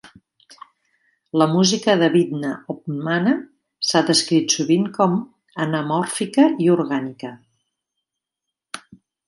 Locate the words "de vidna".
2.03-2.53